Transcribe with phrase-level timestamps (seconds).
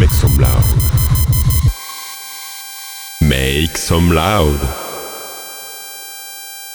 [0.00, 0.64] Make some loud.
[3.20, 4.58] Make some loud.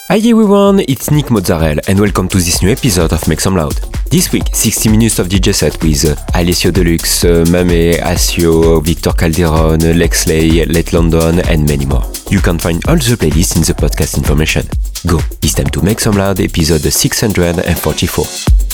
[0.10, 3.74] Hi everyone, it's Nick Mozzarella and welcome to this new episode of Make Some Loud.
[4.12, 9.14] This week, 60 minutes of DJ set with uh, Alessio Deluxe, uh, Mame, Asio, Victor
[9.14, 12.04] Calderon, Lexley, Let London and many more.
[12.30, 14.68] You can find all the playlists in the podcast information.
[15.08, 18.65] Go, it's time to Make Some Loud episode 644.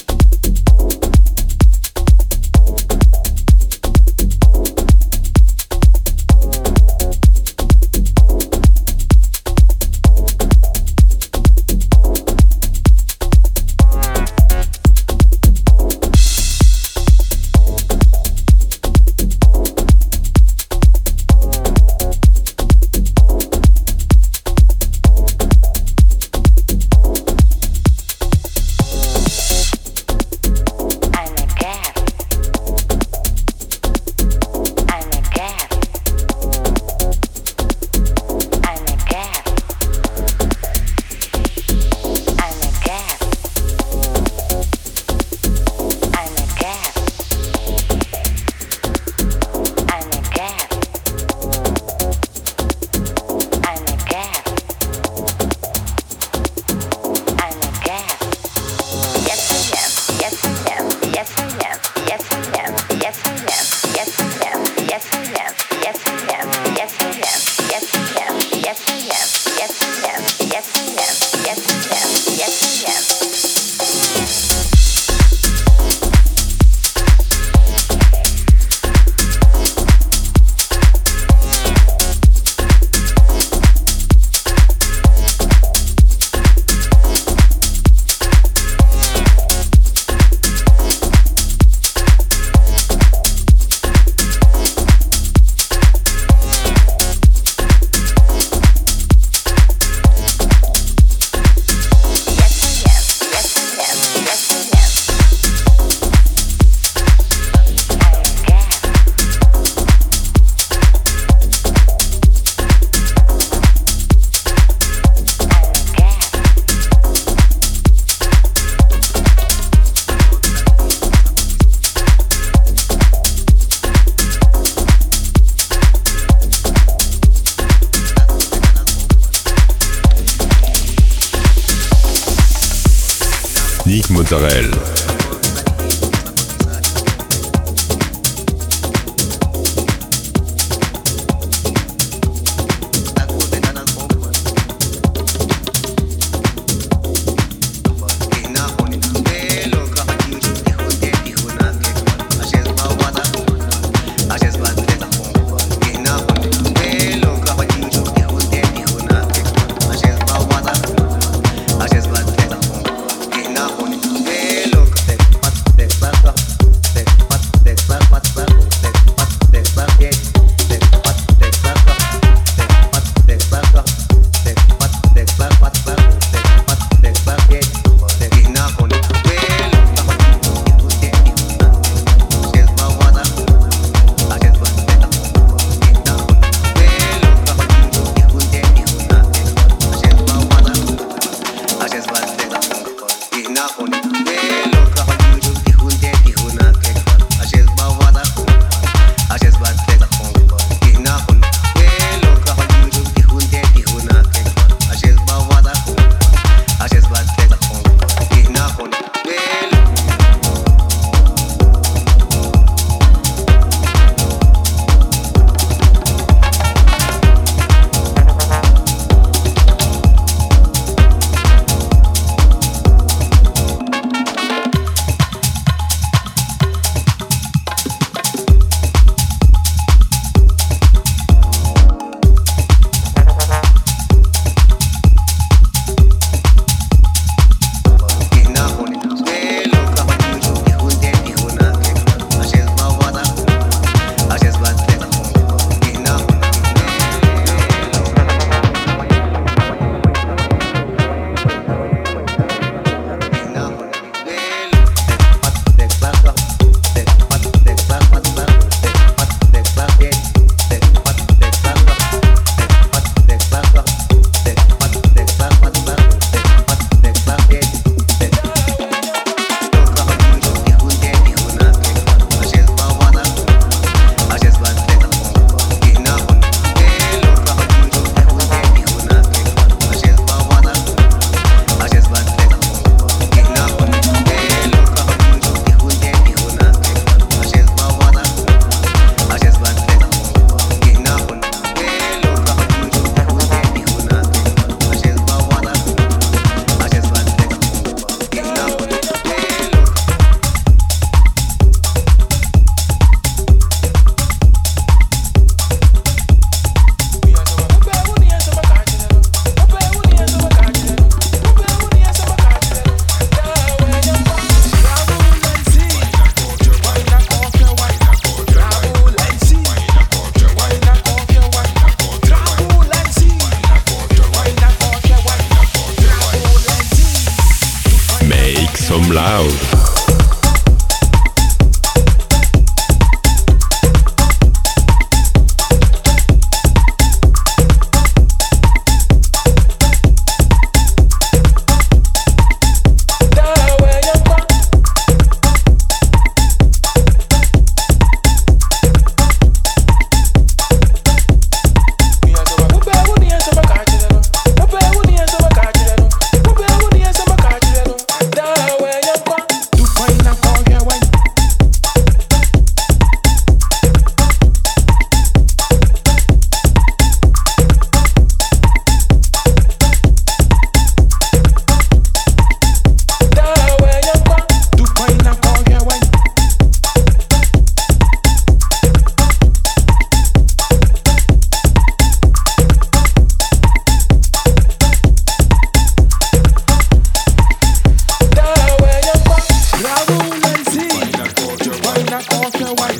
[134.32, 134.81] Israel.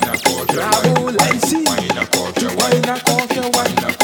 [0.02, 1.64] wine a court your wine.
[1.64, 2.58] Wine a court your wine.
[2.58, 4.01] Wine a court wine.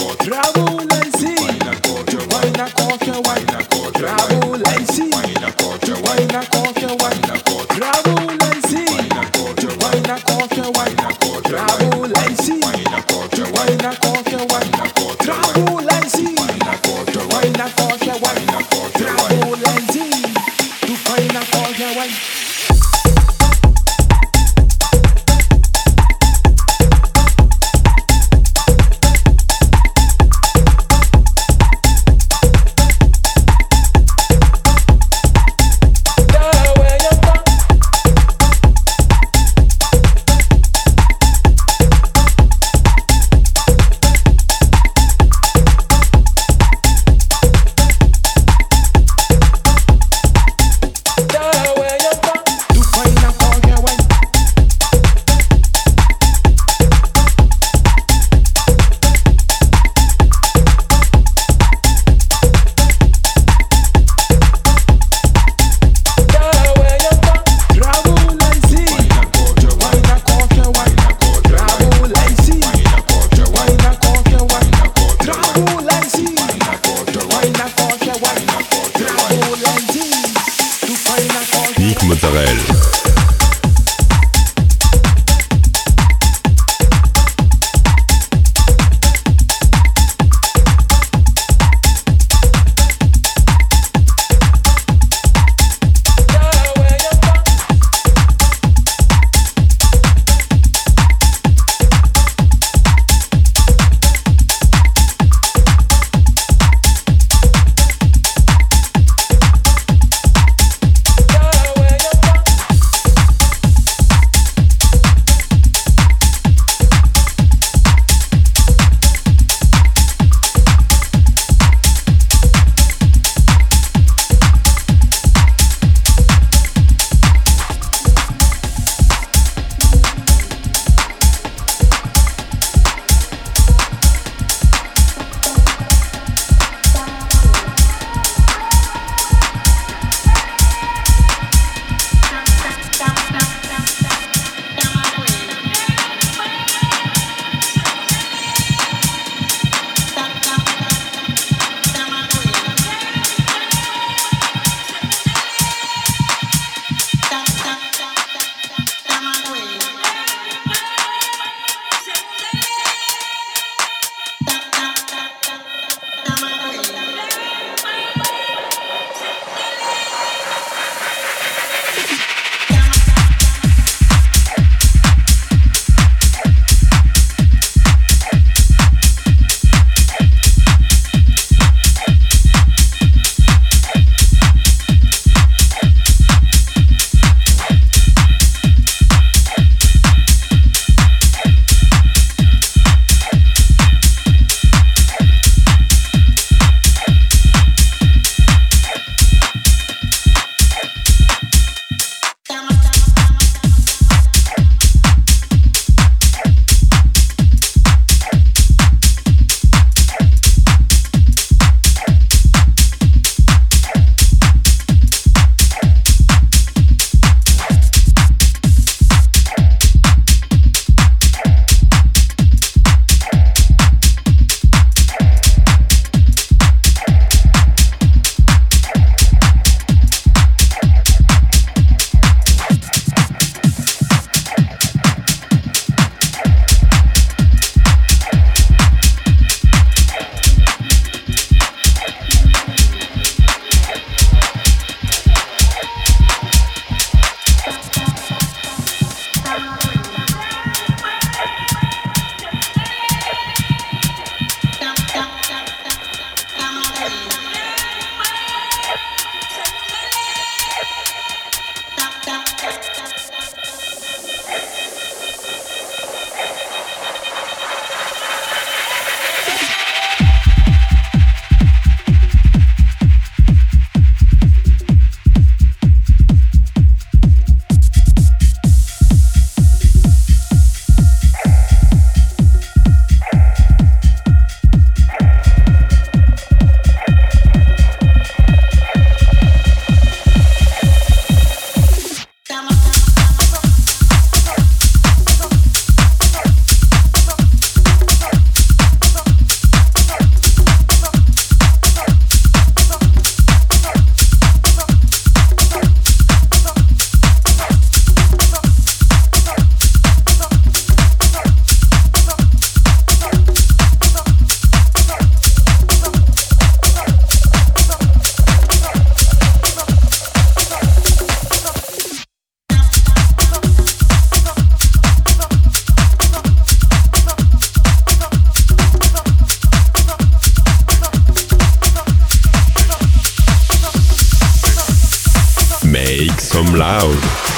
[336.09, 337.58] Make some loud.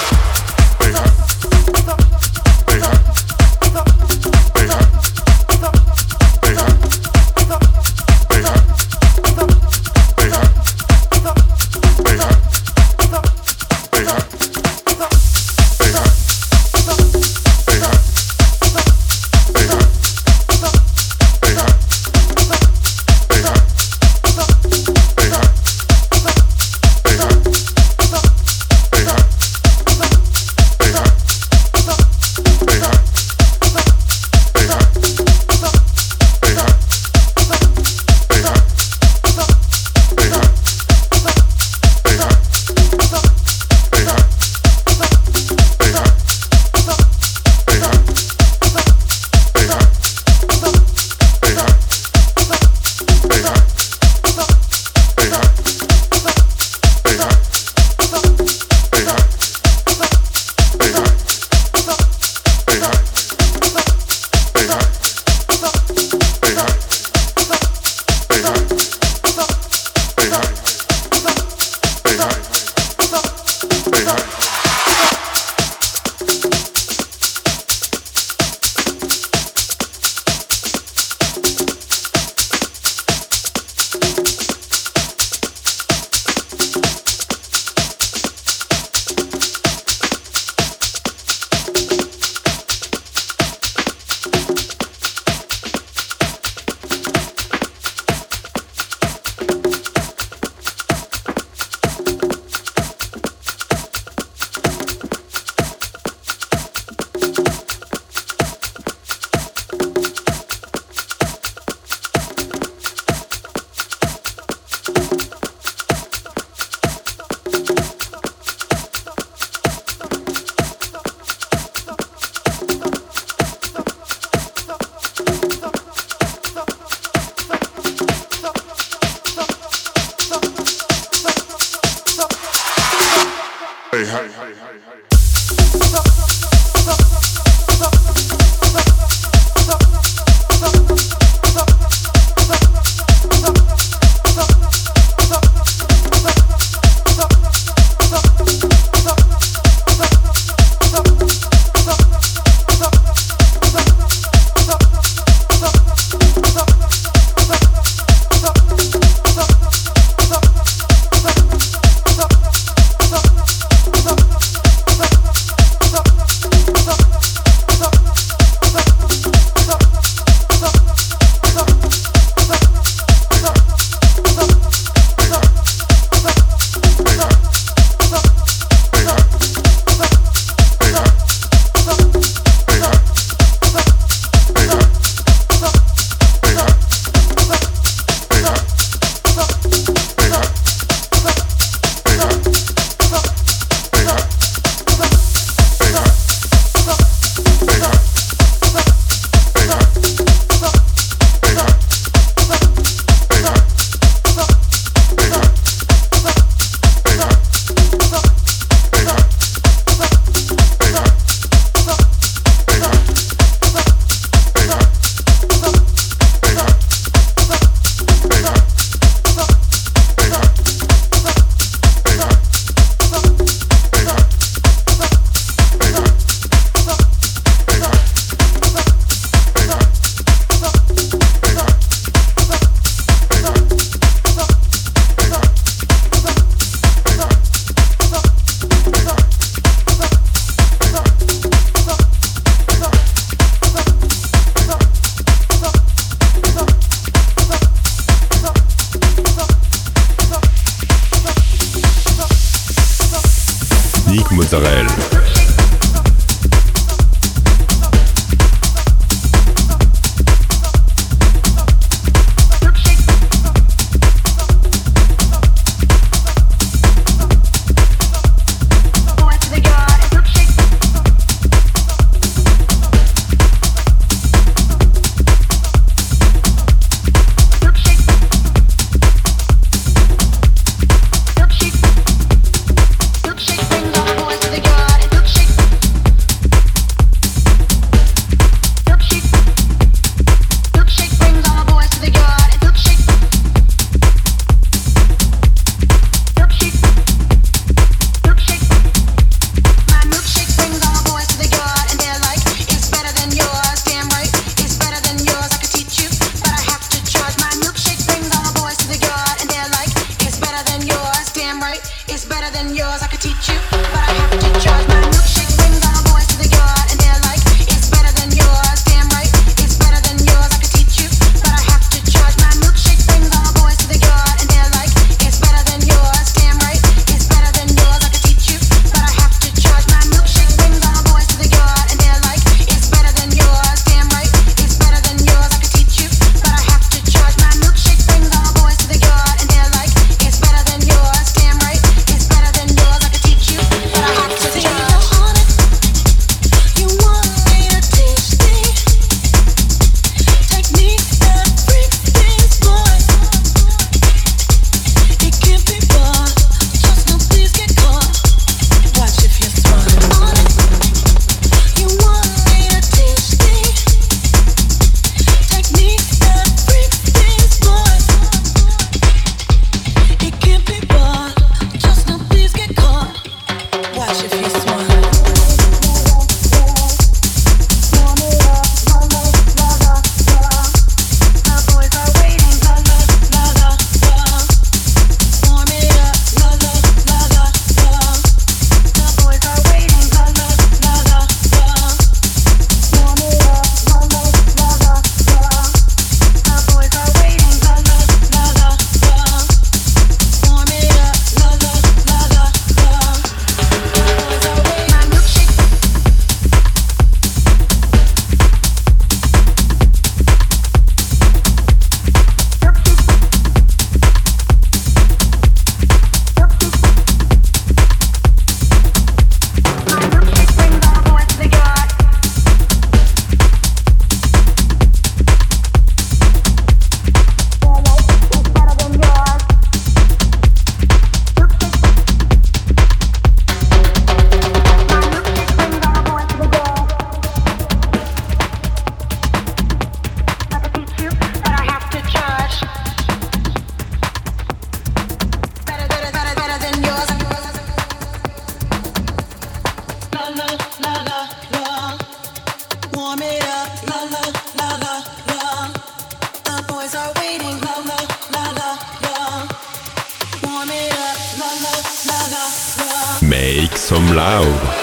[463.91, 464.80] Some loud.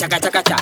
[0.00, 0.59] chaca, chaca, chaca.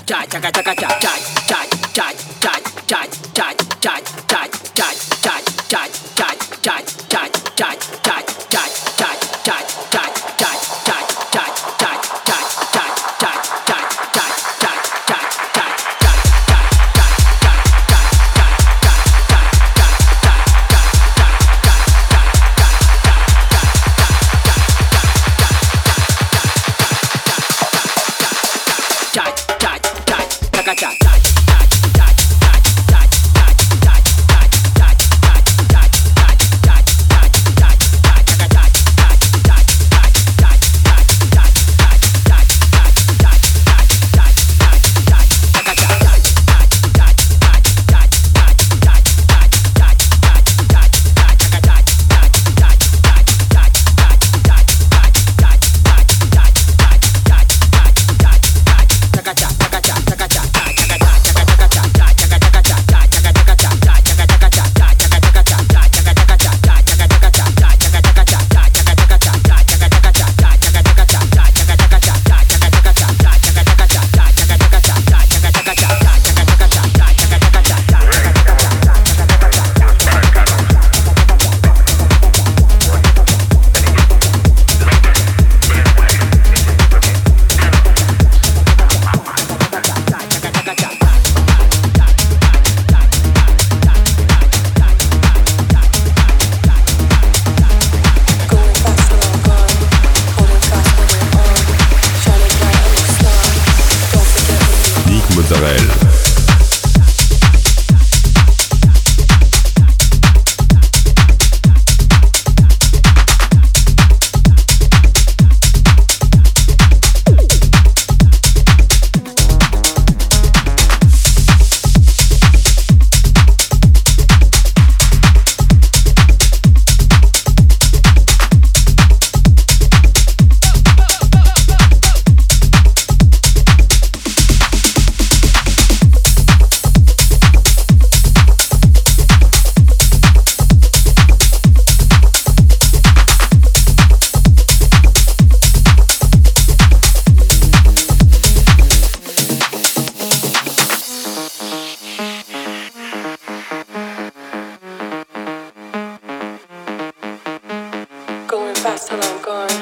[158.98, 159.77] Barcelona going.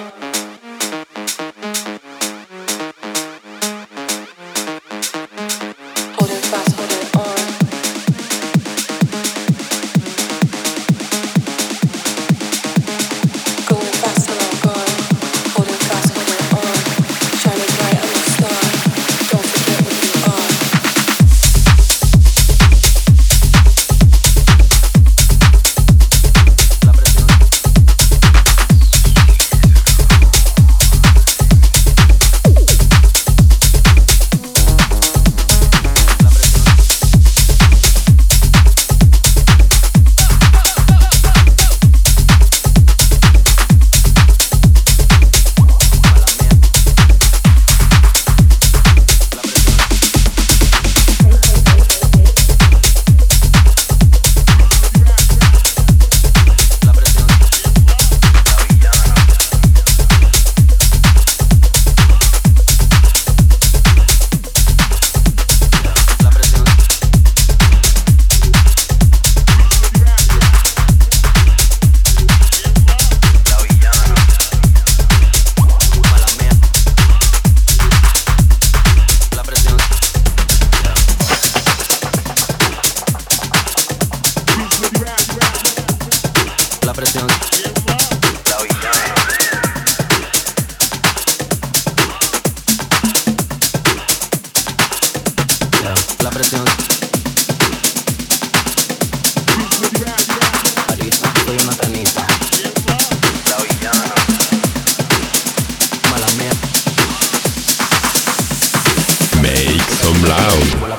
[110.29, 110.96] loud.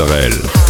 [0.00, 0.69] Israel.